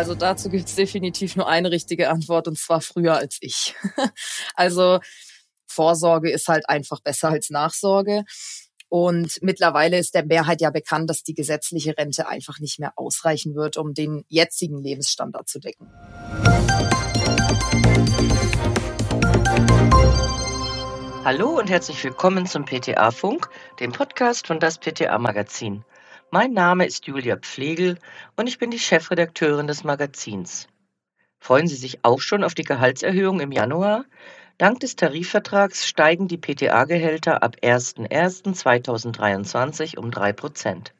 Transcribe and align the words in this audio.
Also 0.00 0.14
dazu 0.14 0.48
gibt 0.48 0.66
es 0.66 0.76
definitiv 0.76 1.36
nur 1.36 1.46
eine 1.46 1.70
richtige 1.70 2.08
Antwort 2.08 2.48
und 2.48 2.56
zwar 2.56 2.80
früher 2.80 3.18
als 3.18 3.36
ich. 3.42 3.74
also 4.54 4.98
Vorsorge 5.66 6.30
ist 6.30 6.48
halt 6.48 6.66
einfach 6.70 7.00
besser 7.00 7.28
als 7.28 7.50
Nachsorge. 7.50 8.24
Und 8.88 9.42
mittlerweile 9.42 9.98
ist 9.98 10.14
der 10.14 10.24
Mehrheit 10.24 10.62
ja 10.62 10.70
bekannt, 10.70 11.10
dass 11.10 11.22
die 11.22 11.34
gesetzliche 11.34 11.98
Rente 11.98 12.26
einfach 12.26 12.60
nicht 12.60 12.78
mehr 12.78 12.94
ausreichen 12.96 13.54
wird, 13.54 13.76
um 13.76 13.92
den 13.92 14.24
jetzigen 14.28 14.82
Lebensstandard 14.82 15.50
zu 15.50 15.60
decken. 15.60 15.86
Hallo 21.26 21.58
und 21.58 21.68
herzlich 21.68 22.02
willkommen 22.02 22.46
zum 22.46 22.64
PTA-Funk, 22.64 23.50
dem 23.80 23.92
Podcast 23.92 24.46
von 24.46 24.60
das 24.60 24.78
PTA-Magazin. 24.78 25.84
Mein 26.32 26.52
Name 26.52 26.86
ist 26.86 27.08
Julia 27.08 27.36
Pflegel 27.36 27.98
und 28.36 28.46
ich 28.46 28.58
bin 28.58 28.70
die 28.70 28.78
Chefredakteurin 28.78 29.66
des 29.66 29.82
Magazins. 29.82 30.68
Freuen 31.40 31.66
Sie 31.66 31.74
sich 31.74 32.04
auch 32.04 32.20
schon 32.20 32.44
auf 32.44 32.54
die 32.54 32.62
Gehaltserhöhung 32.62 33.40
im 33.40 33.50
Januar? 33.50 34.04
Dank 34.56 34.78
des 34.78 34.94
Tarifvertrags 34.94 35.88
steigen 35.88 36.28
die 36.28 36.38
PTA-Gehälter 36.38 37.42
ab 37.42 37.56
01.01.2023 37.64 39.98
um 39.98 40.12
drei 40.12 40.32
Prozent. 40.32 40.94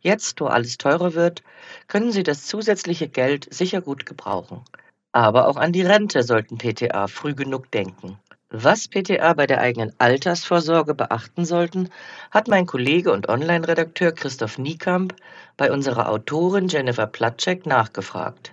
Jetzt, 0.00 0.40
wo 0.40 0.46
alles 0.46 0.76
teurer 0.76 1.14
wird, 1.14 1.44
können 1.86 2.10
Sie 2.10 2.24
das 2.24 2.46
zusätzliche 2.46 3.08
Geld 3.08 3.46
sicher 3.54 3.80
gut 3.80 4.06
gebrauchen. 4.06 4.64
Aber 5.12 5.46
auch 5.46 5.56
an 5.56 5.70
die 5.70 5.82
Rente 5.82 6.24
sollten 6.24 6.58
PTA 6.58 7.06
früh 7.06 7.36
genug 7.36 7.70
denken. 7.70 8.18
Was 8.56 8.86
PTA 8.86 9.32
bei 9.32 9.48
der 9.48 9.60
eigenen 9.60 9.92
Altersvorsorge 9.98 10.94
beachten 10.94 11.44
sollten, 11.44 11.90
hat 12.30 12.46
mein 12.46 12.66
Kollege 12.66 13.10
und 13.10 13.28
Online-Redakteur 13.28 14.12
Christoph 14.12 14.58
Niekamp 14.58 15.12
bei 15.56 15.72
unserer 15.72 16.08
Autorin 16.08 16.68
Jennifer 16.68 17.08
Platschek 17.08 17.66
nachgefragt. 17.66 18.52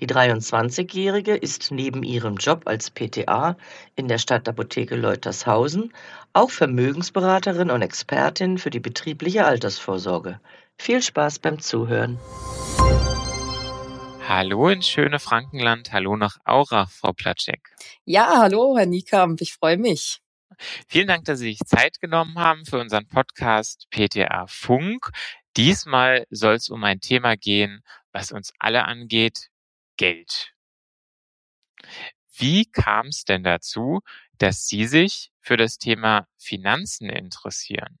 Die 0.00 0.08
23-Jährige 0.08 1.36
ist 1.36 1.70
neben 1.70 2.02
ihrem 2.02 2.38
Job 2.38 2.62
als 2.64 2.90
PTA 2.90 3.56
in 3.94 4.08
der 4.08 4.18
Stadtapotheke 4.18 4.96
Leutershausen 4.96 5.92
auch 6.32 6.50
Vermögensberaterin 6.50 7.70
und 7.70 7.82
Expertin 7.82 8.58
für 8.58 8.70
die 8.70 8.80
betriebliche 8.80 9.44
Altersvorsorge. 9.44 10.40
Viel 10.76 11.00
Spaß 11.00 11.38
beim 11.38 11.60
Zuhören. 11.60 12.18
Hallo 14.28 14.68
ins 14.68 14.88
schöne 14.88 15.20
Frankenland. 15.20 15.92
Hallo 15.92 16.16
nach 16.16 16.38
Aura, 16.44 16.86
Frau 16.86 17.12
Platschek. 17.12 17.76
Ja, 18.04 18.38
hallo, 18.38 18.76
Herr 18.76 18.84
Niekamp. 18.84 19.40
Ich 19.40 19.52
freue 19.52 19.76
mich. 19.76 20.20
Vielen 20.88 21.06
Dank, 21.06 21.26
dass 21.26 21.38
Sie 21.38 21.50
sich 21.50 21.60
Zeit 21.60 22.00
genommen 22.00 22.36
haben 22.36 22.64
für 22.66 22.80
unseren 22.80 23.06
Podcast 23.06 23.86
PTA 23.90 24.48
Funk. 24.48 25.12
Diesmal 25.56 26.26
soll 26.30 26.54
es 26.54 26.70
um 26.70 26.82
ein 26.82 26.98
Thema 26.98 27.36
gehen, 27.36 27.84
was 28.10 28.32
uns 28.32 28.52
alle 28.58 28.86
angeht, 28.86 29.48
Geld. 29.96 30.52
Wie 32.32 32.64
kam 32.64 33.06
es 33.06 33.22
denn 33.22 33.44
dazu, 33.44 34.00
dass 34.38 34.66
Sie 34.66 34.86
sich 34.86 35.30
für 35.38 35.56
das 35.56 35.78
Thema 35.78 36.26
Finanzen 36.36 37.10
interessieren? 37.10 38.00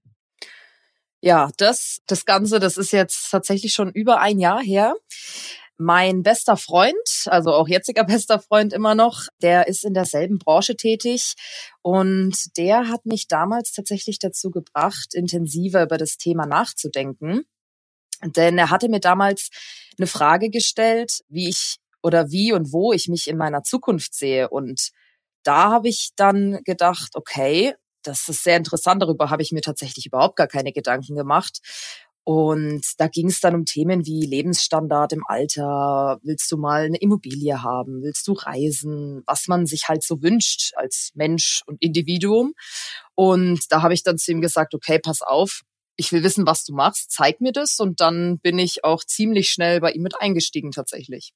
Ja, 1.20 1.50
das, 1.56 2.02
das 2.06 2.24
Ganze, 2.24 2.58
das 2.58 2.78
ist 2.78 2.90
jetzt 2.90 3.30
tatsächlich 3.30 3.74
schon 3.74 3.92
über 3.92 4.20
ein 4.20 4.40
Jahr 4.40 4.60
her. 4.60 4.96
Mein 5.78 6.22
bester 6.22 6.56
Freund, 6.56 6.94
also 7.26 7.52
auch 7.52 7.68
jetziger 7.68 8.04
bester 8.04 8.40
Freund 8.40 8.72
immer 8.72 8.94
noch, 8.94 9.26
der 9.42 9.68
ist 9.68 9.84
in 9.84 9.94
derselben 9.94 10.38
Branche 10.38 10.76
tätig 10.76 11.34
und 11.82 12.56
der 12.56 12.88
hat 12.88 13.06
mich 13.06 13.28
damals 13.28 13.72
tatsächlich 13.72 14.18
dazu 14.18 14.50
gebracht, 14.50 15.14
intensiver 15.14 15.82
über 15.82 15.98
das 15.98 16.16
Thema 16.16 16.46
nachzudenken. 16.46 17.44
Denn 18.24 18.56
er 18.58 18.70
hatte 18.70 18.88
mir 18.88 19.00
damals 19.00 19.50
eine 19.98 20.06
Frage 20.06 20.50
gestellt, 20.50 21.20
wie 21.28 21.48
ich 21.48 21.76
oder 22.02 22.30
wie 22.30 22.52
und 22.52 22.72
wo 22.72 22.92
ich 22.92 23.08
mich 23.08 23.28
in 23.28 23.36
meiner 23.36 23.62
Zukunft 23.62 24.14
sehe. 24.14 24.48
Und 24.48 24.90
da 25.42 25.70
habe 25.70 25.88
ich 25.88 26.10
dann 26.16 26.60
gedacht, 26.64 27.10
okay, 27.14 27.74
das 28.02 28.28
ist 28.28 28.44
sehr 28.44 28.56
interessant, 28.56 29.02
darüber 29.02 29.30
habe 29.30 29.42
ich 29.42 29.52
mir 29.52 29.60
tatsächlich 29.60 30.06
überhaupt 30.06 30.36
gar 30.36 30.46
keine 30.46 30.72
Gedanken 30.72 31.16
gemacht. 31.16 31.58
Und 32.28 32.82
da 32.98 33.06
ging 33.06 33.28
es 33.28 33.38
dann 33.38 33.54
um 33.54 33.64
Themen 33.66 34.04
wie 34.04 34.26
Lebensstandard 34.26 35.12
im 35.12 35.22
Alter. 35.28 36.18
Willst 36.24 36.50
du 36.50 36.56
mal 36.56 36.86
eine 36.86 36.96
Immobilie 36.96 37.62
haben? 37.62 38.02
Willst 38.02 38.26
du 38.26 38.32
reisen? 38.32 39.22
Was 39.26 39.46
man 39.46 39.64
sich 39.64 39.86
halt 39.86 40.02
so 40.02 40.20
wünscht 40.22 40.72
als 40.74 41.12
Mensch 41.14 41.62
und 41.66 41.80
Individuum. 41.80 42.54
Und 43.14 43.70
da 43.70 43.82
habe 43.82 43.94
ich 43.94 44.02
dann 44.02 44.18
zu 44.18 44.32
ihm 44.32 44.40
gesagt, 44.40 44.74
okay, 44.74 44.98
pass 44.98 45.22
auf, 45.22 45.60
ich 45.94 46.10
will 46.10 46.24
wissen, 46.24 46.48
was 46.48 46.64
du 46.64 46.74
machst, 46.74 47.12
zeig 47.12 47.40
mir 47.40 47.52
das. 47.52 47.78
Und 47.78 48.00
dann 48.00 48.40
bin 48.40 48.58
ich 48.58 48.82
auch 48.82 49.04
ziemlich 49.04 49.48
schnell 49.50 49.80
bei 49.80 49.92
ihm 49.92 50.02
mit 50.02 50.20
eingestiegen 50.20 50.72
tatsächlich. 50.72 51.32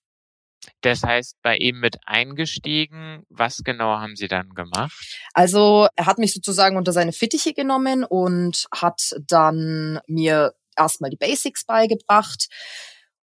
Das 0.80 1.04
heißt, 1.04 1.36
bei 1.42 1.56
ihm 1.56 1.78
mit 1.78 1.98
eingestiegen. 2.04 3.22
Was 3.28 3.58
genau 3.64 3.98
haben 3.98 4.16
Sie 4.16 4.26
dann 4.26 4.50
gemacht? 4.54 4.92
Also 5.34 5.86
er 5.94 6.06
hat 6.06 6.18
mich 6.18 6.34
sozusagen 6.34 6.76
unter 6.76 6.92
seine 6.92 7.12
Fittiche 7.12 7.54
genommen 7.54 8.02
und 8.02 8.66
hat 8.72 9.14
dann 9.28 10.00
mir 10.08 10.52
erstmal 10.80 11.10
die 11.10 11.16
Basics 11.16 11.64
beigebracht 11.64 12.48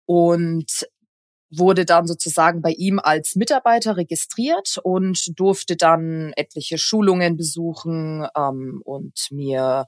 und 0.05 0.87
wurde 1.51 1.85
dann 1.85 2.07
sozusagen 2.07 2.61
bei 2.61 2.71
ihm 2.71 2.99
als 2.99 3.35
Mitarbeiter 3.35 3.97
registriert 3.97 4.77
und 4.83 5.39
durfte 5.39 5.75
dann 5.75 6.33
etliche 6.35 6.77
Schulungen 6.77 7.37
besuchen 7.37 8.27
ähm, 8.35 8.81
und 8.83 9.27
mir 9.31 9.85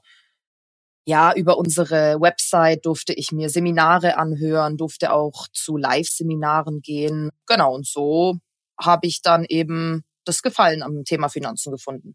ja, 1.08 1.32
über 1.34 1.56
unsere 1.56 2.20
Website 2.20 2.84
durfte 2.84 3.14
ich 3.14 3.32
mir 3.32 3.48
Seminare 3.48 4.18
anhören, 4.18 4.76
durfte 4.76 5.10
auch 5.10 5.48
zu 5.54 5.78
Live-Seminaren 5.78 6.82
gehen. 6.82 7.30
Genau, 7.46 7.74
und 7.74 7.86
so 7.86 8.36
habe 8.78 9.06
ich 9.06 9.22
dann 9.22 9.46
eben 9.48 10.04
das 10.26 10.42
Gefallen 10.42 10.82
am 10.82 11.04
Thema 11.04 11.30
Finanzen 11.30 11.72
gefunden. 11.72 12.14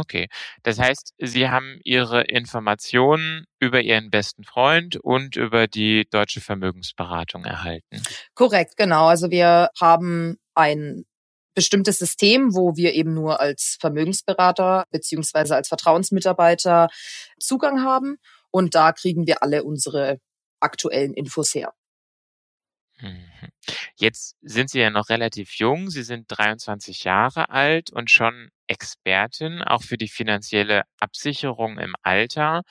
Okay, 0.00 0.28
das 0.62 0.78
heißt, 0.78 1.14
Sie 1.18 1.48
haben 1.48 1.80
Ihre 1.84 2.22
Informationen 2.22 3.46
über 3.58 3.80
Ihren 3.80 4.10
besten 4.10 4.44
Freund 4.44 4.96
und 4.96 5.36
über 5.36 5.66
die 5.66 6.06
Deutsche 6.10 6.40
Vermögensberatung 6.40 7.44
erhalten. 7.44 8.02
Korrekt, 8.34 8.76
genau. 8.76 9.06
Also 9.06 9.30
wir 9.30 9.70
haben 9.80 10.36
ein 10.54 11.04
bestimmtes 11.54 11.98
System, 11.98 12.54
wo 12.54 12.76
wir 12.76 12.94
eben 12.94 13.14
nur 13.14 13.40
als 13.40 13.76
Vermögensberater 13.80 14.84
beziehungsweise 14.90 15.54
als 15.54 15.68
Vertrauensmitarbeiter 15.68 16.88
Zugang 17.38 17.82
haben. 17.82 18.16
Und 18.50 18.74
da 18.74 18.92
kriegen 18.92 19.26
wir 19.26 19.42
alle 19.42 19.64
unsere 19.64 20.18
aktuellen 20.60 21.14
Infos 21.14 21.54
her. 21.54 21.72
Mhm. 23.04 23.50
Jetzt 23.96 24.36
sind 24.40 24.70
Sie 24.70 24.80
ja 24.80 24.88
noch 24.88 25.10
relativ 25.10 25.58
jung. 25.58 25.90
Sie 25.90 26.02
sind 26.02 26.24
23 26.28 27.04
Jahre 27.04 27.50
alt 27.50 27.92
und 27.92 28.10
schon 28.10 28.48
Expertin, 28.66 29.62
auch 29.62 29.82
für 29.82 29.98
die 29.98 30.08
finanzielle 30.08 30.84
Absicherung 30.98 31.78
im 31.78 31.94
Alter. 32.02 32.62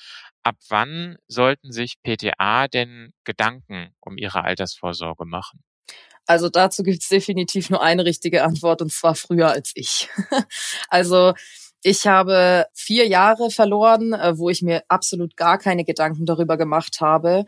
Ab 0.41 0.55
wann 0.69 1.17
sollten 1.27 1.71
sich 1.71 2.01
PTA 2.01 2.67
denn 2.67 3.13
Gedanken 3.23 3.93
um 3.99 4.17
ihre 4.17 4.43
Altersvorsorge 4.43 5.25
machen? 5.25 5.63
Also 6.25 6.49
dazu 6.49 6.81
gibt 6.83 7.03
es 7.03 7.09
definitiv 7.09 7.69
nur 7.69 7.83
eine 7.83 8.05
richtige 8.05 8.43
Antwort 8.43 8.81
und 8.81 8.91
zwar 8.91 9.13
früher 9.13 9.51
als 9.51 9.71
ich. 9.75 10.09
also 10.89 11.33
ich 11.83 12.07
habe 12.07 12.65
vier 12.73 13.07
Jahre 13.07 13.51
verloren, 13.51 14.13
äh, 14.13 14.37
wo 14.37 14.49
ich 14.49 14.61
mir 14.61 14.83
absolut 14.87 15.35
gar 15.35 15.59
keine 15.59 15.83
Gedanken 15.83 16.25
darüber 16.25 16.57
gemacht 16.57 17.01
habe. 17.01 17.45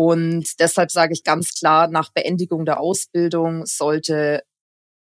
Und 0.00 0.58
deshalb 0.60 0.90
sage 0.90 1.12
ich 1.12 1.24
ganz 1.24 1.52
klar, 1.52 1.86
nach 1.88 2.10
Beendigung 2.10 2.64
der 2.64 2.80
Ausbildung 2.80 3.66
sollte 3.66 4.42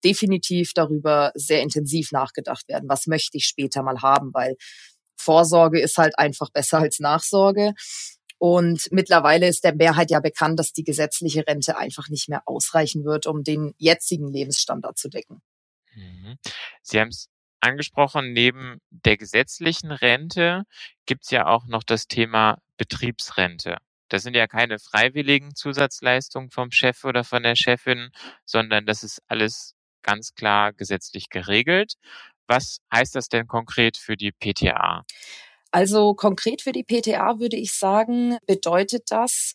definitiv 0.04 0.74
darüber 0.74 1.32
sehr 1.34 1.62
intensiv 1.62 2.12
nachgedacht 2.12 2.68
werden. 2.68 2.90
Was 2.90 3.06
möchte 3.06 3.38
ich 3.38 3.46
später 3.46 3.82
mal 3.82 4.02
haben? 4.02 4.34
Weil 4.34 4.54
Vorsorge 5.16 5.80
ist 5.80 5.96
halt 5.96 6.18
einfach 6.18 6.50
besser 6.50 6.80
als 6.80 7.00
Nachsorge. 7.00 7.72
Und 8.36 8.88
mittlerweile 8.90 9.48
ist 9.48 9.64
der 9.64 9.74
Mehrheit 9.74 10.10
ja 10.10 10.20
bekannt, 10.20 10.58
dass 10.58 10.74
die 10.74 10.84
gesetzliche 10.84 11.46
Rente 11.46 11.78
einfach 11.78 12.10
nicht 12.10 12.28
mehr 12.28 12.42
ausreichen 12.44 13.06
wird, 13.06 13.26
um 13.26 13.44
den 13.44 13.72
jetzigen 13.78 14.30
Lebensstandard 14.30 14.98
zu 14.98 15.08
decken. 15.08 15.40
Mhm. 15.94 16.36
Sie 16.82 17.00
haben 17.00 17.08
es 17.08 17.30
angesprochen, 17.60 18.34
neben 18.34 18.76
der 18.90 19.16
gesetzlichen 19.16 19.90
Rente 19.90 20.64
gibt 21.06 21.24
es 21.24 21.30
ja 21.30 21.46
auch 21.46 21.64
noch 21.64 21.82
das 21.82 22.08
Thema 22.08 22.58
Betriebsrente. 22.76 23.78
Das 24.08 24.22
sind 24.22 24.34
ja 24.34 24.46
keine 24.46 24.78
freiwilligen 24.78 25.54
Zusatzleistungen 25.54 26.50
vom 26.50 26.70
Chef 26.70 27.04
oder 27.04 27.24
von 27.24 27.42
der 27.42 27.56
Chefin, 27.56 28.10
sondern 28.44 28.86
das 28.86 29.02
ist 29.02 29.22
alles 29.26 29.74
ganz 30.02 30.34
klar 30.34 30.72
gesetzlich 30.72 31.28
geregelt. 31.30 31.94
Was 32.46 32.78
heißt 32.92 33.14
das 33.14 33.28
denn 33.28 33.46
konkret 33.46 33.96
für 33.96 34.16
die 34.16 34.32
PTA? 34.32 35.02
Also 35.70 36.14
konkret 36.14 36.60
für 36.60 36.72
die 36.72 36.84
PTA 36.84 37.38
würde 37.38 37.56
ich 37.56 37.72
sagen, 37.72 38.36
bedeutet 38.46 39.04
das, 39.08 39.54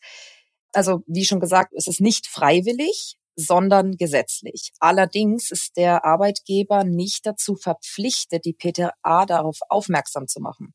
also 0.74 1.04
wie 1.06 1.26
schon 1.26 1.40
gesagt, 1.40 1.74
es 1.76 1.88
ist 1.88 2.02
nicht 2.02 2.26
freiwillig, 2.28 3.18
sondern 3.36 3.98
gesetzlich. 3.98 4.72
Allerdings 4.80 5.52
ist 5.52 5.78
der 5.78 6.06
Arbeitgeber 6.06 6.84
nicht 6.84 7.26
dazu 7.28 7.56
verpflichtet, 7.56 8.46
die 8.46 8.54
PTA 8.54 9.26
darauf 9.28 9.60
aufmerksam 9.70 10.28
zu 10.28 10.40
machen. 10.40 10.74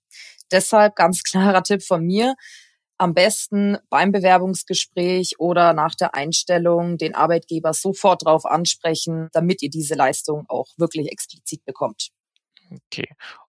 Deshalb 0.53 0.95
ganz 0.95 1.23
klarer 1.25 1.65
Tipp 1.65 1.83
von 1.83 2.05
mir, 2.05 2.37
am 3.03 3.15
besten 3.15 3.79
beim 3.91 4.13
Bewerbungsgespräch 4.13 5.41
oder 5.41 5.73
nach 5.73 5.97
der 5.97 6.15
Einstellung 6.15 6.99
den 6.99 7.17
Arbeitgeber 7.17 7.75
sofort 7.75 8.25
darauf 8.25 8.47
ansprechen, 8.47 9.29
damit 9.33 9.61
ihr 9.63 9.71
diese 9.71 9.95
Leistung 9.97 10.45
auch 10.49 10.69
wirklich 10.77 11.11
explizit 11.11 11.65
bekommt. 11.65 12.11
Okay. 12.71 13.09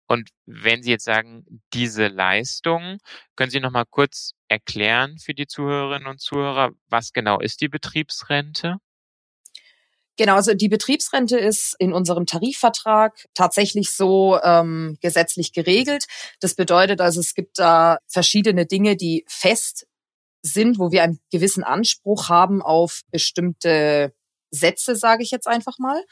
Und 0.05 0.29
wenn 0.45 0.83
Sie 0.83 0.91
jetzt 0.91 1.05
sagen, 1.05 1.61
diese 1.73 2.07
Leistung, 2.07 2.97
können 3.37 3.51
Sie 3.51 3.61
noch 3.61 3.71
mal 3.71 3.85
kurz 3.89 4.33
erklären 4.49 5.17
für 5.17 5.33
die 5.33 5.47
Zuhörerinnen 5.47 6.07
und 6.07 6.19
Zuhörer, 6.19 6.71
was 6.89 7.13
genau 7.13 7.39
ist 7.39 7.61
die 7.61 7.69
Betriebsrente? 7.69 8.77
Genau, 10.17 10.35
also 10.35 10.55
die 10.55 10.67
Betriebsrente 10.67 11.37
ist 11.37 11.75
in 11.77 11.93
unserem 11.93 12.25
Tarifvertrag 12.25 13.27
tatsächlich 13.35 13.91
so 13.91 14.39
ähm, 14.43 14.97
gesetzlich 14.99 15.53
geregelt. 15.53 16.05
Das 16.39 16.55
bedeutet 16.55 17.01
also, 17.01 17.19
es 17.19 17.35
gibt 17.35 17.59
da 17.59 17.99
verschiedene 18.07 18.65
Dinge, 18.65 18.95
die 18.95 19.25
fest 19.27 19.85
sind, 20.41 20.79
wo 20.79 20.91
wir 20.91 21.03
einen 21.03 21.19
gewissen 21.31 21.63
Anspruch 21.63 22.29
haben 22.29 22.63
auf 22.63 23.01
bestimmte 23.11 24.13
Sätze, 24.49 24.95
sage 24.95 25.21
ich 25.21 25.29
jetzt 25.29 25.47
einfach 25.47 25.77
mal. 25.77 26.03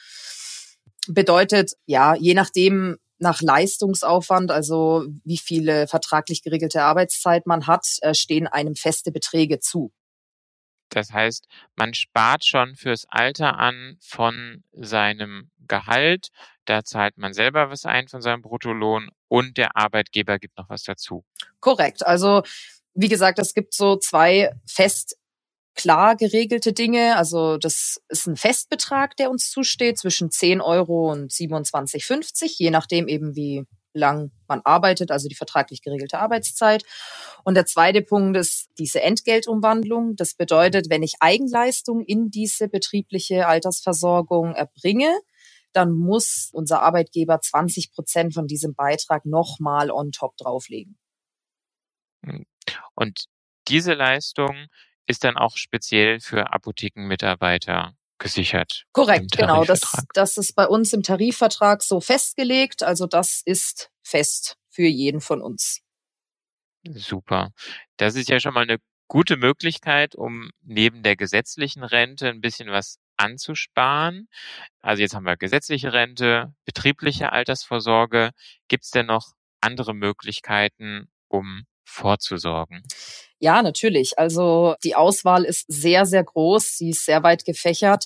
Bedeutet, 1.07 1.73
ja, 1.85 2.15
je 2.15 2.35
nachdem 2.35 2.97
nach 3.17 3.41
Leistungsaufwand, 3.41 4.51
also 4.51 5.05
wie 5.23 5.37
viele 5.37 5.87
vertraglich 5.87 6.43
geregelte 6.43 6.83
Arbeitszeit 6.83 7.47
man 7.47 7.65
hat, 7.65 7.87
äh, 8.01 8.13
stehen 8.13 8.45
einem 8.45 8.75
feste 8.75 9.11
Beträge 9.11 9.59
zu. 9.59 9.91
Das 10.95 11.11
heißt, 11.11 11.47
man 11.75 11.93
spart 11.93 12.45
schon 12.45 12.75
fürs 12.75 13.05
Alter 13.09 13.59
an 13.59 13.97
von 13.99 14.63
seinem 14.71 15.51
Gehalt. 15.67 16.29
Da 16.63 16.85
zahlt 16.85 17.17
man 17.17 17.33
selber 17.33 17.69
was 17.69 17.85
ein 17.85 18.07
von 18.07 18.21
seinem 18.21 18.41
Bruttolohn 18.41 19.09
und 19.27 19.57
der 19.57 19.75
Arbeitgeber 19.75 20.39
gibt 20.39 20.57
noch 20.57 20.69
was 20.69 20.83
dazu. 20.83 21.25
Korrekt. 21.59 22.05
Also, 22.05 22.43
wie 22.93 23.09
gesagt, 23.09 23.39
es 23.39 23.53
gibt 23.53 23.73
so 23.73 23.97
zwei 23.97 24.55
fest 24.65 25.17
klar 25.75 26.15
geregelte 26.15 26.71
Dinge. 26.71 27.17
Also 27.17 27.57
das 27.57 28.01
ist 28.07 28.27
ein 28.27 28.37
Festbetrag, 28.37 29.17
der 29.17 29.29
uns 29.29 29.51
zusteht, 29.51 29.97
zwischen 29.97 30.31
10 30.31 30.61
Euro 30.61 31.11
und 31.11 31.29
27,50, 31.29 32.55
je 32.57 32.71
nachdem 32.71 33.09
eben 33.09 33.35
wie 33.35 33.65
lang 33.95 34.31
man 34.47 34.61
arbeitet, 34.63 35.11
also 35.11 35.27
die 35.27 35.35
vertraglich 35.35 35.81
geregelte 35.81 36.19
Arbeitszeit. 36.19 36.83
Und 37.43 37.55
der 37.55 37.65
zweite 37.65 38.01
Punkt 38.01 38.37
ist 38.37 38.69
diese 38.77 39.01
Entgeltumwandlung. 39.01 40.15
Das 40.15 40.35
bedeutet, 40.35 40.89
wenn 40.89 41.03
ich 41.03 41.15
Eigenleistung 41.19 42.03
in 42.03 42.29
diese 42.29 42.67
betriebliche 42.67 43.47
Altersversorgung 43.47 44.53
erbringe, 44.53 45.11
dann 45.73 45.91
muss 45.91 46.49
unser 46.53 46.81
Arbeitgeber 46.81 47.39
20 47.41 47.91
Prozent 47.91 48.33
von 48.33 48.47
diesem 48.47 48.75
Beitrag 48.75 49.25
nochmal 49.25 49.91
on 49.91 50.11
top 50.11 50.37
drauflegen. 50.37 50.97
Und 52.95 53.25
diese 53.67 53.93
Leistung 53.93 54.67
ist 55.07 55.23
dann 55.23 55.37
auch 55.37 55.57
speziell 55.57 56.19
für 56.19 56.51
Apothekenmitarbeiter 56.53 57.95
gesichert. 58.17 58.85
Korrekt, 58.93 59.37
genau. 59.37 59.63
Das, 59.65 59.81
das 60.13 60.37
ist 60.37 60.55
bei 60.55 60.67
uns 60.67 60.93
im 60.93 61.03
Tarifvertrag 61.03 61.83
so 61.83 61.99
festgelegt. 61.99 62.83
Also 62.83 63.07
das 63.07 63.41
ist 63.45 63.89
fest 64.03 64.57
für 64.69 64.87
jeden 64.87 65.21
von 65.21 65.41
uns. 65.41 65.81
Super. 66.83 67.51
Das 67.97 68.15
ist 68.15 68.29
ja 68.29 68.39
schon 68.39 68.53
mal 68.53 68.63
eine 68.63 68.77
gute 69.07 69.37
Möglichkeit, 69.37 70.15
um 70.15 70.49
neben 70.61 71.03
der 71.03 71.15
gesetzlichen 71.15 71.83
Rente 71.83 72.29
ein 72.29 72.41
bisschen 72.41 72.69
was 72.69 72.97
anzusparen. 73.17 74.27
Also 74.81 75.01
jetzt 75.01 75.15
haben 75.15 75.25
wir 75.25 75.37
gesetzliche 75.37 75.93
Rente, 75.93 76.53
betriebliche 76.65 77.31
Altersvorsorge. 77.31 78.31
Gibt 78.67 78.85
es 78.85 78.91
denn 78.91 79.07
noch 79.07 79.33
andere 79.61 79.93
Möglichkeiten, 79.93 81.07
um 81.27 81.65
vorzusorgen? 81.85 82.83
Ja, 83.39 83.61
natürlich. 83.61 84.17
Also 84.17 84.75
die 84.83 84.95
Auswahl 84.95 85.43
ist 85.45 85.65
sehr, 85.67 86.05
sehr 86.05 86.23
groß. 86.23 86.77
Sie 86.77 86.89
ist 86.91 87.05
sehr 87.05 87.23
weit 87.23 87.45
gefächert. 87.45 88.05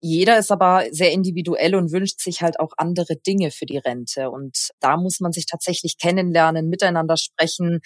Jeder 0.00 0.38
ist 0.38 0.50
aber 0.50 0.86
sehr 0.90 1.12
individuell 1.12 1.74
und 1.74 1.92
wünscht 1.92 2.20
sich 2.20 2.40
halt 2.42 2.58
auch 2.58 2.72
andere 2.78 3.16
Dinge 3.16 3.50
für 3.50 3.66
die 3.66 3.76
Rente. 3.78 4.30
Und 4.30 4.70
da 4.80 4.96
muss 4.96 5.20
man 5.20 5.32
sich 5.32 5.44
tatsächlich 5.46 5.98
kennenlernen, 5.98 6.68
miteinander 6.70 7.16
sprechen. 7.18 7.80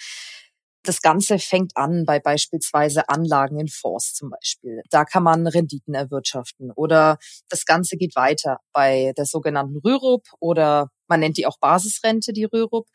Das 0.83 1.01
Ganze 1.01 1.39
fängt 1.39 1.75
an 1.75 2.05
bei 2.05 2.19
beispielsweise 2.19 3.09
Anlagen 3.09 3.59
in 3.59 3.67
Fonds 3.67 4.13
zum 4.13 4.29
Beispiel. 4.29 4.81
Da 4.91 5.03
kann 5.03 5.23
man 5.23 5.47
Renditen 5.47 5.93
erwirtschaften. 5.95 6.71
Oder 6.75 7.17
das 7.49 7.65
Ganze 7.65 7.97
geht 7.97 8.15
weiter 8.15 8.59
bei 8.71 9.13
der 9.17 9.25
sogenannten 9.25 9.77
Rürup 9.79 10.23
oder 10.39 10.89
man 11.07 11.19
nennt 11.19 11.37
die 11.37 11.45
auch 11.45 11.59
Basisrente, 11.59 12.33
die 12.33 12.45
Rürup, 12.45 12.87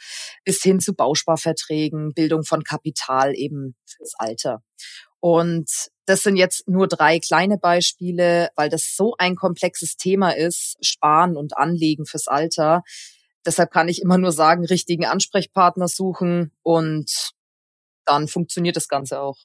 bis 0.45 0.63
hin 0.63 0.81
zu 0.81 0.95
Bausparverträgen, 0.95 2.13
Bildung 2.15 2.45
von 2.45 2.65
Kapital 2.65 3.35
eben 3.35 3.77
fürs 3.87 4.15
Alter. 4.19 4.63
Und 5.21 5.69
das 6.07 6.23
sind 6.23 6.37
jetzt 6.37 6.67
nur 6.67 6.89
drei 6.89 7.21
kleine 7.21 7.59
Beispiele, 7.59 8.51
weil 8.57 8.69
das 8.69 8.97
so 8.97 9.15
ein 9.19 9.37
komplexes 9.37 9.97
Thema 9.97 10.31
ist, 10.31 10.77
Sparen 10.81 11.37
und 11.37 11.57
Anlegen 11.57 12.07
fürs 12.07 12.27
Alter. 12.27 12.83
Deshalb 13.45 13.71
kann 13.71 13.89
ich 13.89 14.03
immer 14.03 14.19
nur 14.19 14.33
sagen, 14.33 14.65
richtigen 14.65 15.05
Ansprechpartner 15.05 15.89
suchen 15.89 16.53
und 16.63 17.33
dann 18.05 18.29
funktioniert 18.29 18.77
das 18.77 18.89
Ganze 18.89 19.21
auch. 19.21 19.37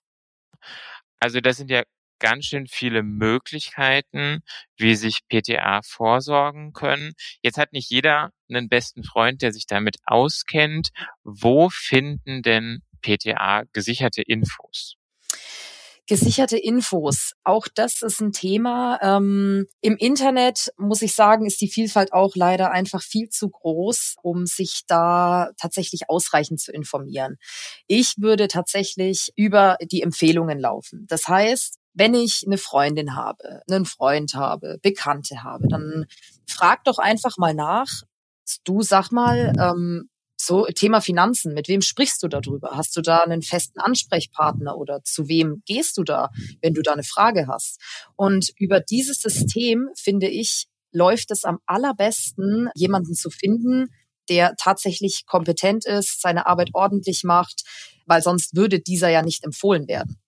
Also 1.20 1.40
das 1.40 1.58
sind 1.58 1.70
ja 1.70 1.84
ganz 2.20 2.46
schön 2.46 2.68
viele 2.68 3.04
Möglichkeiten, 3.04 4.40
wie 4.78 4.96
sich 4.96 5.22
PTA 5.28 5.82
vorsorgen 5.84 6.74
können. 6.74 7.14
Jetzt 7.42 7.58
hat 7.58 7.74
nicht 7.74 7.90
jeder 7.90 8.32
einen 8.50 8.70
besten 8.70 9.04
Freund, 9.04 9.42
der 9.42 9.52
sich 9.54 9.68
damit 9.68 9.98
auskennt. 10.06 10.90
Wo 11.24 11.70
finden 11.70 12.42
denn 12.42 12.82
PTA 13.02 13.64
gesicherte 13.74 14.22
Infos? 14.22 14.96
Gesicherte 16.08 16.58
Infos, 16.58 17.32
auch 17.44 17.68
das 17.74 18.04
ist 18.04 18.22
ein 18.22 18.32
Thema. 18.32 19.00
Ähm, 19.02 19.66
Im 19.82 19.98
Internet, 19.98 20.72
muss 20.78 21.02
ich 21.02 21.16
sagen, 21.16 21.48
ist 21.48 21.60
die 21.62 21.68
Vielfalt 21.68 22.14
auch 22.14 22.36
leider 22.36 22.70
einfach 22.70 23.02
viel 23.02 23.30
zu 23.30 23.50
groß, 23.50 24.18
um 24.22 24.46
sich 24.46 24.82
da 24.86 25.50
tatsächlich 25.60 26.08
ausreichend 26.08 26.60
zu 26.60 26.72
informieren. 26.72 27.38
Ich 27.88 28.14
würde 28.20 28.48
tatsächlich 28.48 29.32
über 29.36 29.78
die 29.82 30.04
Empfehlungen 30.04 30.60
laufen. 30.60 31.08
Das 31.08 31.28
heißt, 31.28 31.80
wenn 31.96 32.14
ich 32.14 32.44
eine 32.46 32.58
Freundin 32.58 33.16
habe, 33.16 33.62
einen 33.70 33.86
Freund 33.86 34.36
habe, 34.36 34.78
Bekannte 34.82 35.44
habe, 35.44 35.68
dann 35.68 36.06
frag 36.48 36.84
doch 36.84 37.00
einfach 37.00 37.38
mal 37.38 37.54
nach. 37.54 38.04
Du 38.64 38.82
sag 38.82 39.12
mal, 39.12 39.54
ähm, 39.60 40.10
so 40.38 40.66
Thema 40.66 41.02
Finanzen, 41.02 41.54
mit 41.54 41.68
wem 41.68 41.82
sprichst 41.82 42.22
du 42.22 42.28
darüber? 42.28 42.72
Hast 42.76 42.96
du 42.96 43.02
da 43.02 43.20
einen 43.20 43.42
festen 43.42 43.80
Ansprechpartner 43.80 44.78
oder 44.78 45.04
zu 45.04 45.28
wem 45.28 45.64
gehst 45.66 45.98
du 45.98 46.04
da, 46.04 46.30
wenn 46.62 46.74
du 46.74 46.82
da 46.82 46.94
eine 46.94 47.04
Frage 47.04 47.48
hast? 47.48 47.80
Und 48.16 48.52
über 48.60 48.82
dieses 48.82 49.22
System, 49.22 49.90
finde 49.96 50.28
ich, 50.28 50.68
läuft 50.92 51.32
es 51.32 51.46
am 51.46 51.60
allerbesten, 51.66 52.70
jemanden 52.76 53.16
zu 53.16 53.30
finden, 53.30 53.88
der 54.30 54.56
tatsächlich 54.58 55.26
kompetent 55.26 55.86
ist, 55.86 56.22
seine 56.22 56.48
Arbeit 56.48 56.70
ordentlich 56.74 57.24
macht, 57.24 57.64
weil 58.06 58.22
sonst 58.22 58.56
würde 58.56 58.80
dieser 58.80 59.10
ja 59.10 59.22
nicht 59.22 59.44
empfohlen 59.44 59.88
werden. 59.88 60.20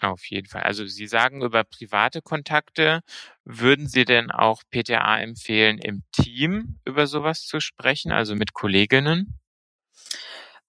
Auf 0.00 0.24
jeden 0.26 0.46
Fall. 0.46 0.62
Also 0.62 0.86
Sie 0.86 1.06
sagen 1.08 1.42
über 1.42 1.64
private 1.64 2.22
Kontakte, 2.22 3.00
würden 3.44 3.88
Sie 3.88 4.04
denn 4.04 4.30
auch 4.30 4.62
PTA 4.70 5.18
empfehlen, 5.20 5.78
im 5.78 6.04
Team 6.12 6.78
über 6.84 7.06
sowas 7.08 7.44
zu 7.44 7.60
sprechen, 7.60 8.12
also 8.12 8.36
mit 8.36 8.54
Kolleginnen? 8.54 9.40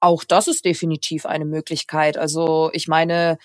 Auch 0.01 0.23
das 0.23 0.47
ist 0.47 0.65
definitiv 0.65 1.25
eine 1.25 1.45
Möglichkeit. 1.45 2.17
Also 2.17 2.69
ich 2.73 2.87
meine, 2.87 3.37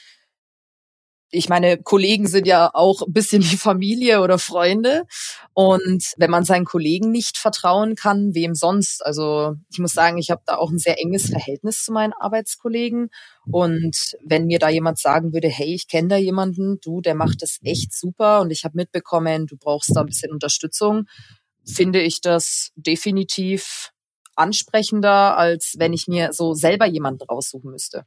ich 1.35 1.49
meine, 1.49 1.79
Kollegen 1.83 2.26
sind 2.26 2.47
ja 2.47 2.71
auch 2.73 3.03
ein 3.03 3.12
bisschen 3.12 3.43
wie 3.43 3.57
Familie 3.57 4.21
oder 4.23 4.38
Freunde. 4.38 5.05
Und 5.53 6.05
wenn 6.17 6.31
man 6.31 6.45
seinen 6.45 6.64
Kollegen 6.64 7.11
nicht 7.11 7.37
vertrauen 7.38 7.97
kann, 7.97 8.35
wem 8.35 8.55
sonst? 8.55 9.05
Also 9.05 9.55
ich 9.71 9.79
muss 9.79 9.93
sagen, 9.93 10.19
ich 10.19 10.31
habe 10.31 10.43
da 10.47 10.57
auch 10.57 10.71
ein 10.71 10.79
sehr 10.79 11.00
enges 11.00 11.29
Verhältnis 11.31 11.85
zu 11.85 11.93
meinen 11.93 12.12
Arbeitskollegen. 12.12 13.11
Und 13.50 14.17
wenn 14.25 14.47
mir 14.47 14.59
da 14.59 14.69
jemand 14.69 14.99
sagen 14.99 15.33
würde, 15.33 15.49
hey, 15.49 15.75
ich 15.75 15.88
kenne 15.88 16.09
da 16.09 16.17
jemanden, 16.17 16.79
du, 16.81 17.00
der 17.00 17.14
macht 17.14 17.43
das 17.43 17.59
echt 17.64 17.93
super 17.93 18.41
und 18.41 18.50
ich 18.50 18.64
habe 18.64 18.76
mitbekommen, 18.76 19.47
du 19.47 19.57
brauchst 19.57 19.95
da 19.95 20.00
ein 20.00 20.07
bisschen 20.07 20.33
Unterstützung, 20.33 21.07
finde 21.64 22.00
ich 22.00 22.21
das 22.21 22.71
definitiv 22.76 23.91
ansprechender, 24.37 25.37
als 25.37 25.75
wenn 25.79 25.93
ich 25.93 26.07
mir 26.07 26.33
so 26.33 26.55
selber 26.55 26.87
jemanden 26.87 27.23
raussuchen 27.23 27.71
müsste. 27.71 28.07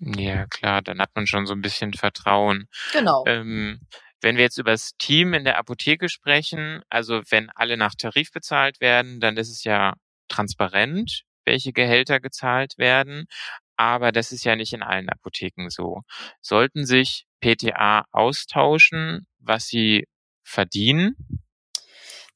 Ja, 0.00 0.46
klar, 0.46 0.82
dann 0.82 1.00
hat 1.00 1.10
man 1.14 1.26
schon 1.26 1.46
so 1.46 1.54
ein 1.54 1.60
bisschen 1.60 1.92
Vertrauen. 1.92 2.68
Genau. 2.92 3.24
Ähm, 3.26 3.80
wenn 4.20 4.36
wir 4.36 4.44
jetzt 4.44 4.58
über 4.58 4.72
das 4.72 4.96
Team 4.98 5.34
in 5.34 5.44
der 5.44 5.58
Apotheke 5.58 6.08
sprechen, 6.08 6.82
also 6.88 7.22
wenn 7.30 7.50
alle 7.50 7.76
nach 7.76 7.94
Tarif 7.94 8.32
bezahlt 8.32 8.80
werden, 8.80 9.20
dann 9.20 9.36
ist 9.36 9.50
es 9.50 9.64
ja 9.64 9.94
transparent, 10.28 11.22
welche 11.44 11.72
Gehälter 11.72 12.20
gezahlt 12.20 12.78
werden. 12.78 13.26
Aber 13.76 14.10
das 14.10 14.32
ist 14.32 14.44
ja 14.44 14.56
nicht 14.56 14.72
in 14.72 14.82
allen 14.82 15.08
Apotheken 15.08 15.68
so. 15.70 16.02
Sollten 16.40 16.84
sich 16.84 17.26
PTA 17.40 18.04
austauschen, 18.10 19.26
was 19.38 19.66
sie 19.66 20.06
verdienen? 20.42 21.14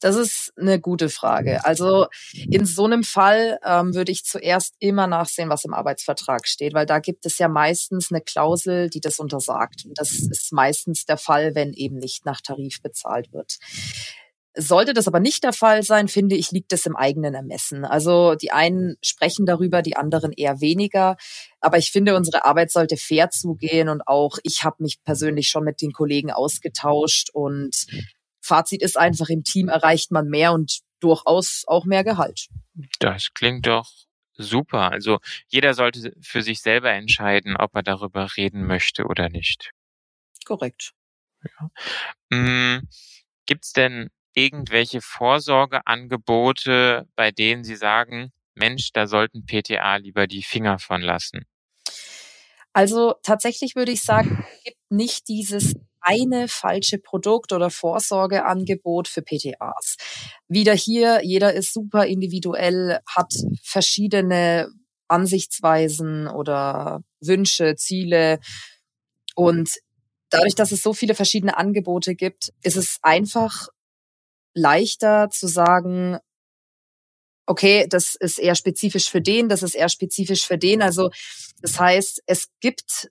Das 0.03 0.17
ist 0.17 0.53
eine 0.59 0.81
gute 0.81 1.09
Frage. 1.09 1.65
Also 1.65 2.09
in 2.51 2.67
so 2.67 2.87
einem 2.87 3.05
Fall 3.05 3.61
ähm, 3.65 3.95
würde 3.95 4.11
ich 4.11 4.25
zuerst 4.25 4.75
immer 4.81 5.07
nachsehen, 5.07 5.49
was 5.49 5.65
im 5.65 5.75
Arbeitsvertrag 5.75 6.49
steht, 6.49 6.75
weil 6.75 6.87
da 6.87 6.99
gibt 6.99 7.25
es 7.25 7.39
ja 7.39 7.47
meistens 7.47 8.11
eine 8.11 8.21
Klausel, 8.21 8.91
die 8.91 8.99
das 8.99 9.21
untersagt. 9.21 9.85
Und 9.85 10.01
das 10.01 10.11
ist 10.11 10.53
meistens 10.53 11.05
der 11.07 11.19
Fall, 11.19 11.55
wenn 11.55 11.73
eben 11.73 11.99
nicht 11.99 12.27
nach 12.27 12.41
Tarif 12.41 12.83
bezahlt 12.83 13.33
wird. 13.33 13.59
Sollte 14.57 14.93
das 14.93 15.07
aber 15.07 15.21
nicht 15.21 15.45
der 15.45 15.53
Fall 15.53 15.85
sein, 15.85 16.09
finde 16.09 16.35
ich, 16.35 16.51
liegt 16.51 16.73
es 16.73 16.85
im 16.85 16.97
eigenen 16.97 17.35
Ermessen. 17.35 17.85
Also 17.85 18.35
die 18.35 18.51
einen 18.51 18.97
sprechen 19.03 19.47
darüber, 19.47 19.83
die 19.83 19.97
anderen 19.97 20.33
eher 20.33 20.61
weniger. 20.61 21.17
Aber 21.61 21.79
ich 21.79 21.93
finde, 21.93 22.17
unsere 22.17 22.45
Arbeit 22.45 22.73
sollte 22.73 22.97
fair 22.97 23.31
zugehen 23.31 23.89
und 23.89 24.03
auch 24.09 24.39
ich 24.43 24.65
habe 24.65 24.83
mich 24.83 25.05
persönlich 25.05 25.49
schon 25.49 25.63
mit 25.63 25.81
den 25.81 25.93
Kollegen 25.93 26.33
ausgetauscht 26.33 27.31
und 27.33 27.87
Fazit 28.43 28.83
ist 28.83 28.99
einfach, 28.99 29.29
im 29.29 29.45
Team 29.45 29.69
erreicht 29.69 30.11
man 30.11 30.29
mehr 30.29 30.53
und 30.53 30.81
durchaus 31.01 31.65
auch 31.67 31.85
mehr 31.85 32.05
Gehalt. 32.05 32.49
Das 32.99 33.33
klingt 33.35 33.67
doch 33.67 33.91
super. 34.35 34.91
Also 34.91 35.19
jeder 35.49 35.75
sollte 35.75 36.15
für 36.21 36.43
sich 36.43 36.61
selber 36.61 36.91
entscheiden, 36.91 37.57
ob 37.57 37.75
er 37.75 37.83
darüber 37.83 38.29
reden 38.37 38.67
möchte 38.67 39.05
oder 39.05 39.29
nicht. 39.29 39.71
Korrekt. 40.45 40.93
Ja. 41.45 41.71
Hm, 42.33 42.89
Gibt 43.47 43.65
es 43.65 43.73
denn 43.73 44.11
irgendwelche 44.35 45.01
Vorsorgeangebote, 45.01 47.07
bei 47.17 47.31
denen 47.31 47.65
Sie 47.65 47.77
sagen, 47.77 48.33
Mensch, 48.55 48.93
da 48.93 49.07
sollten 49.07 49.47
PTA 49.47 49.97
lieber 49.97 50.27
die 50.27 50.43
Finger 50.43 50.79
von 50.79 51.01
lassen? 51.01 51.47
Also 52.73 53.15
tatsächlich 53.23 53.77
würde 53.77 53.93
ich 53.93 54.03
sagen, 54.03 54.45
es 54.57 54.65
gibt 54.65 54.91
nicht 54.91 55.29
dieses 55.29 55.75
eine 56.03 56.49
falsche 56.49 56.99
Produkt 56.99 57.53
oder 57.53 57.71
Vorsorgeangebot 57.71 59.09
für 59.09 59.23
PTAs. 59.23 59.97
Wieder 60.49 60.75
hier, 60.75 61.21
jeder 61.23 61.55
ist 61.55 61.73
super 61.73 62.07
individuell, 62.07 63.01
hat 63.07 63.33
verschiedene 63.63 64.69
Ansichtsweisen 65.09 66.27
oder 66.27 67.03
Wünsche, 67.21 67.77
Ziele. 67.77 68.41
Und 69.35 69.71
dadurch, 70.31 70.55
dass 70.55 70.73
es 70.73 70.83
so 70.83 70.93
viele 70.93 71.15
verschiedene 71.15 71.57
Angebote 71.57 72.15
gibt, 72.15 72.53
ist 72.63 72.77
es 72.77 72.99
einfach 73.03 73.69
leichter 74.55 75.31
zu 75.31 75.47
sagen, 75.47 76.19
okay, 77.47 77.87
das 77.89 78.15
ist 78.15 78.39
eher 78.39 78.55
spezifisch 78.55 79.11
für 79.11 79.21
den, 79.21 79.49
das 79.49 79.63
ist 79.63 79.75
eher 79.75 79.89
spezifisch 79.89 80.47
für 80.47 80.59
den. 80.59 80.83
Also 80.83 81.11
das 81.61 81.79
heißt, 81.79 82.23
es 82.27 82.49
gibt 82.61 83.11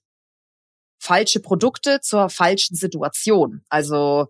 falsche 1.01 1.39
Produkte 1.39 2.00
zur 2.01 2.29
falschen 2.29 2.75
Situation. 2.75 3.63
Also 3.70 4.27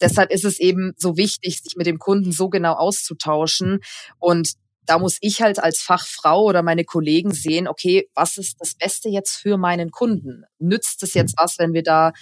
deshalb 0.00 0.30
ist 0.30 0.44
es 0.44 0.60
eben 0.60 0.92
so 0.96 1.16
wichtig, 1.16 1.60
sich 1.60 1.76
mit 1.76 1.86
dem 1.86 1.98
Kunden 1.98 2.32
so 2.32 2.48
genau 2.48 2.74
auszutauschen. 2.74 3.80
Und 4.18 4.52
da 4.86 4.98
muss 4.98 5.18
ich 5.20 5.42
halt 5.42 5.58
als 5.58 5.80
Fachfrau 5.80 6.44
oder 6.44 6.62
meine 6.62 6.84
Kollegen 6.84 7.32
sehen, 7.32 7.66
okay, 7.66 8.08
was 8.14 8.38
ist 8.38 8.56
das 8.60 8.74
Beste 8.74 9.08
jetzt 9.08 9.36
für 9.36 9.56
meinen 9.56 9.90
Kunden? 9.90 10.44
Nützt 10.58 11.02
es 11.02 11.14
jetzt 11.14 11.34
was, 11.36 11.58
wenn 11.58 11.72
wir 11.72 11.82
da 11.82 12.12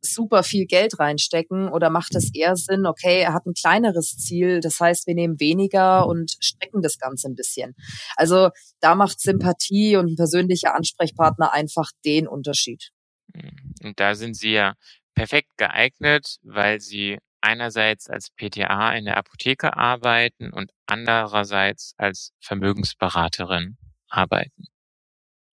super 0.00 0.42
viel 0.42 0.66
Geld 0.66 0.98
reinstecken 0.98 1.68
oder 1.68 1.90
macht 1.90 2.14
es 2.14 2.34
eher 2.34 2.56
Sinn, 2.56 2.86
okay, 2.86 3.20
er 3.20 3.34
hat 3.34 3.46
ein 3.46 3.54
kleineres 3.54 4.16
Ziel, 4.16 4.60
das 4.60 4.80
heißt, 4.80 5.06
wir 5.06 5.14
nehmen 5.14 5.38
weniger 5.38 6.06
und 6.06 6.36
strecken 6.40 6.82
das 6.82 6.98
Ganze 6.98 7.28
ein 7.28 7.36
bisschen. 7.36 7.74
Also 8.16 8.50
da 8.80 8.94
macht 8.94 9.20
Sympathie 9.20 9.96
und 9.96 10.12
ein 10.12 10.16
persönlicher 10.16 10.74
Ansprechpartner 10.74 11.52
einfach 11.52 11.90
den 12.04 12.26
Unterschied. 12.26 12.90
Mhm. 13.34 13.74
Und 13.82 14.00
da 14.00 14.14
sind 14.14 14.34
Sie 14.34 14.52
ja 14.52 14.74
perfekt 15.14 15.56
geeignet, 15.56 16.36
weil 16.42 16.80
Sie 16.80 17.18
einerseits 17.40 18.08
als 18.08 18.30
PTA 18.30 18.92
in 18.94 19.04
der 19.04 19.16
Apotheke 19.16 19.76
arbeiten 19.76 20.52
und 20.52 20.70
andererseits 20.86 21.94
als 21.98 22.32
Vermögensberaterin 22.40 23.76
arbeiten. 24.08 24.64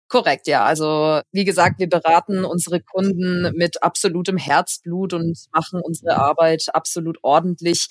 Korrekt, 0.08 0.48
ja. 0.48 0.66
Also 0.66 1.22
wie 1.32 1.46
gesagt, 1.46 1.80
wir 1.80 1.88
beraten 1.88 2.44
unsere 2.44 2.82
Kunden 2.82 3.56
mit 3.56 3.84
absolutem 3.84 4.38
Herzblut 4.38 5.14
und 5.14 5.38
machen 5.52 5.82
unsere 5.82 6.18
Arbeit 6.18 6.66
absolut 6.74 7.20
ordentlich 7.22 7.88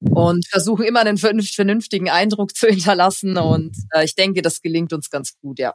und 0.00 0.46
versuchen 0.46 0.84
immer 0.84 1.00
einen 1.00 1.18
vernünftigen 1.18 2.10
Eindruck 2.10 2.54
zu 2.54 2.68
hinterlassen. 2.68 3.36
Und 3.38 3.76
äh, 3.90 4.04
ich 4.04 4.14
denke, 4.14 4.42
das 4.42 4.62
gelingt 4.62 4.92
uns 4.92 5.10
ganz 5.10 5.36
gut, 5.40 5.58
ja. 5.58 5.74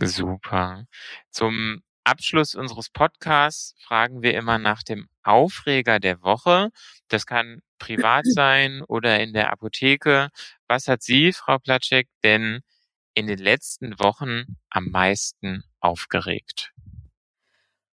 Super. 0.00 0.86
Zum 1.30 1.82
Abschluss 2.04 2.54
unseres 2.54 2.90
Podcasts 2.90 3.74
fragen 3.80 4.22
wir 4.22 4.34
immer 4.34 4.58
nach 4.58 4.82
dem 4.82 5.08
Aufreger 5.22 6.00
der 6.00 6.22
Woche. 6.22 6.70
Das 7.08 7.26
kann 7.26 7.62
privat 7.78 8.24
sein 8.26 8.82
oder 8.82 9.20
in 9.20 9.32
der 9.32 9.52
Apotheke. 9.52 10.28
Was 10.68 10.88
hat 10.88 11.02
Sie, 11.02 11.32
Frau 11.32 11.58
Platschek, 11.58 12.08
denn 12.24 12.60
in 13.14 13.26
den 13.26 13.38
letzten 13.38 13.98
Wochen 13.98 14.56
am 14.70 14.86
meisten 14.90 15.64
aufgeregt? 15.80 16.72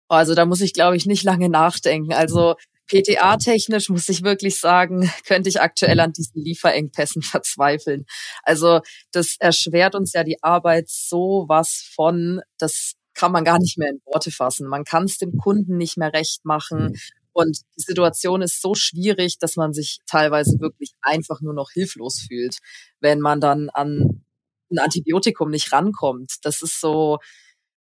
Also 0.08 0.36
da 0.36 0.46
muss 0.46 0.62
ich, 0.62 0.74
glaube 0.74 0.96
ich, 0.96 1.06
nicht 1.06 1.24
lange 1.24 1.50
nachdenken. 1.50 2.14
Also 2.14 2.56
PTA-technisch 2.88 3.90
muss 3.90 4.10
ich 4.10 4.24
wirklich 4.24 4.60
sagen, 4.60 5.12
könnte 5.26 5.50
ich 5.50 5.62
aktuell 5.62 6.00
an 6.00 6.14
diesen 6.14 6.42
Lieferengpässen 6.42 7.22
verzweifeln. 7.22 8.06
Also 8.44 8.82
das 9.12 9.38
erschwert 9.40 9.96
uns 9.96 10.14
ja 10.14 10.24
die 10.24 10.42
Arbeit 10.44 10.90
so 10.90 11.46
was 11.48 11.90
von, 11.96 12.42
das 12.58 12.96
kann 13.14 13.32
man 13.32 13.44
gar 13.44 13.60
nicht 13.60 13.78
mehr 13.78 13.90
in 13.90 14.02
Worte 14.06 14.32
fassen. 14.32 14.68
Man 14.68 14.84
kann 14.84 15.06
es 15.06 15.18
dem 15.18 15.38
Kunden 15.38 15.78
nicht 15.78 15.98
mehr 15.98 16.14
recht 16.14 16.46
machen. 16.46 16.94
Und 17.34 17.58
die 17.78 17.82
Situation 17.82 18.42
ist 18.42 18.62
so 18.62 18.76
schwierig, 18.76 19.40
dass 19.40 19.56
man 19.56 19.74
sich 19.74 20.00
teilweise 20.06 20.60
wirklich 20.60 20.94
einfach 21.02 21.42
nur 21.42 21.54
noch 21.54 21.72
hilflos 21.72 22.26
fühlt, 22.28 22.58
wenn 23.00 23.20
man 23.20 23.42
dann 23.42 23.70
an 23.70 24.24
ein 24.72 24.80
Antibiotikum 24.80 25.50
nicht 25.50 25.72
rankommt. 25.72 26.34
Das 26.44 26.62
ist 26.62 26.80
so, 26.80 27.20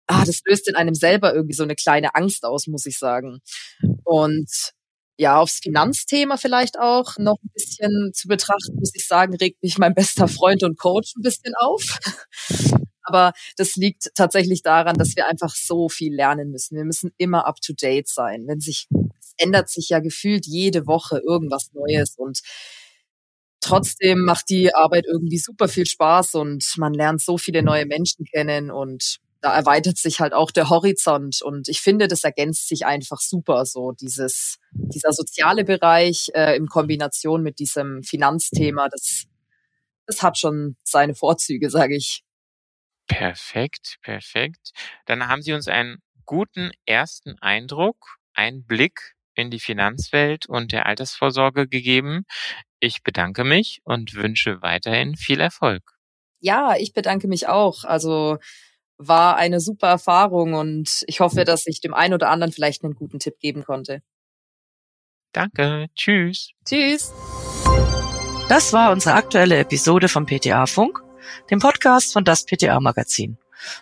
ah, 0.07 0.25
das 0.25 0.41
löst 0.45 0.67
in 0.67 0.75
einem 0.75 0.95
selber 0.95 1.33
irgendwie 1.33 1.55
so 1.55 1.63
eine 1.63 1.75
kleine 1.75 2.15
Angst 2.15 2.45
aus, 2.45 2.67
muss 2.67 2.85
ich 2.85 2.97
sagen. 2.97 3.39
Und 4.03 4.49
ja, 5.17 5.39
aufs 5.39 5.59
Finanzthema 5.59 6.37
vielleicht 6.37 6.77
auch 6.77 7.17
noch 7.17 7.37
ein 7.43 7.49
bisschen 7.53 8.11
zu 8.13 8.27
betrachten, 8.27 8.75
muss 8.75 8.91
ich 8.93 9.07
sagen, 9.07 9.35
regt 9.35 9.63
mich 9.63 9.77
mein 9.77 9.93
bester 9.93 10.27
Freund 10.27 10.63
und 10.63 10.77
Coach 10.77 11.13
ein 11.17 11.21
bisschen 11.21 11.53
auf. 11.55 11.99
Aber 13.05 13.33
das 13.57 13.75
liegt 13.75 14.11
tatsächlich 14.15 14.63
daran, 14.63 14.97
dass 14.97 15.15
wir 15.15 15.27
einfach 15.27 15.55
so 15.55 15.89
viel 15.89 16.13
lernen 16.15 16.51
müssen. 16.51 16.75
Wir 16.77 16.85
müssen 16.85 17.11
immer 17.17 17.47
up 17.47 17.61
to 17.61 17.73
date 17.73 18.07
sein. 18.09 18.45
Wenn 18.47 18.59
sich, 18.61 18.87
es 19.19 19.33
ändert 19.37 19.69
sich 19.69 19.89
ja 19.89 19.99
gefühlt 19.99 20.45
jede 20.47 20.87
Woche 20.87 21.19
irgendwas 21.25 21.69
Neues 21.73 22.15
und 22.17 22.39
trotzdem 23.61 24.19
macht 24.25 24.49
die 24.49 24.73
Arbeit 24.75 25.05
irgendwie 25.07 25.39
super 25.39 25.67
viel 25.67 25.85
Spaß 25.85 26.35
und 26.35 26.65
man 26.77 26.93
lernt 26.93 27.21
so 27.21 27.37
viele 27.37 27.63
neue 27.63 27.85
Menschen 27.85 28.25
kennen 28.25 28.71
und 28.71 29.17
da 29.41 29.55
erweitert 29.55 29.97
sich 29.97 30.19
halt 30.19 30.33
auch 30.33 30.51
der 30.51 30.69
Horizont 30.69 31.41
und 31.43 31.67
ich 31.69 31.81
finde, 31.81 32.07
das 32.07 32.23
ergänzt 32.23 32.67
sich 32.67 32.85
einfach 32.85 33.19
super 33.21 33.65
so 33.65 33.91
dieses 33.91 34.57
dieser 34.71 35.13
soziale 35.13 35.63
Bereich 35.63 36.31
äh, 36.33 36.55
in 36.57 36.67
Kombination 36.67 37.43
mit 37.43 37.59
diesem 37.59 38.03
Finanzthema, 38.03 38.87
das 38.91 39.25
das 40.07 40.23
hat 40.23 40.37
schon 40.39 40.77
seine 40.83 41.15
Vorzüge, 41.15 41.69
sage 41.71 41.95
ich. 41.97 42.24
Perfekt, 43.07 43.97
perfekt. 44.01 44.71
Dann 45.05 45.27
haben 45.27 45.41
Sie 45.41 45.53
uns 45.53 45.67
einen 45.67 45.97
guten 46.25 46.71
ersten 46.85 47.37
Eindruck, 47.39 48.17
einen 48.33 48.65
Blick 48.65 49.15
in 49.35 49.51
die 49.51 49.59
Finanzwelt 49.59 50.47
und 50.47 50.71
der 50.71 50.85
Altersvorsorge 50.85 51.67
gegeben. 51.67 52.25
Ich 52.79 53.03
bedanke 53.03 53.43
mich 53.43 53.81
und 53.83 54.13
wünsche 54.15 54.61
weiterhin 54.61 55.15
viel 55.15 55.39
Erfolg. 55.39 55.83
Ja, 56.39 56.75
ich 56.77 56.93
bedanke 56.93 57.27
mich 57.27 57.47
auch. 57.47 57.83
Also 57.83 58.37
war 58.97 59.35
eine 59.35 59.59
super 59.59 59.87
Erfahrung 59.87 60.53
und 60.53 61.03
ich 61.07 61.19
hoffe, 61.19 61.43
dass 61.43 61.67
ich 61.67 61.81
dem 61.81 61.93
einen 61.93 62.13
oder 62.13 62.29
anderen 62.29 62.53
vielleicht 62.53 62.83
einen 62.83 62.95
guten 62.95 63.19
Tipp 63.19 63.39
geben 63.39 63.63
konnte. 63.63 64.01
Danke. 65.33 65.87
Tschüss. 65.95 66.51
Tschüss. 66.65 67.13
Das 68.47 68.71
war 68.71 68.91
unsere 68.91 69.15
aktuelle 69.15 69.57
Episode 69.57 70.07
vom 70.07 70.25
PTA 70.25 70.65
Funk 70.65 71.04
dem 71.49 71.59
Podcast 71.59 72.13
von 72.13 72.23
das 72.23 72.45
PTA 72.45 72.79
Magazin. 72.79 73.37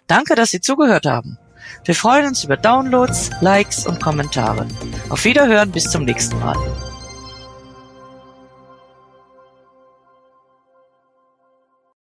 Danke, 0.07 0.35
dass 0.35 0.51
Sie 0.51 0.61
zugehört 0.61 1.05
haben. 1.05 1.37
Wir 1.85 1.95
freuen 1.95 2.27
uns 2.27 2.43
über 2.43 2.57
Downloads, 2.57 3.31
Likes 3.41 3.85
und 3.87 4.01
Kommentare. 4.01 4.67
Auf 5.09 5.23
Wiederhören 5.25 5.71
bis 5.71 5.89
zum 5.89 6.05
nächsten 6.05 6.39
Mal. 6.39 6.55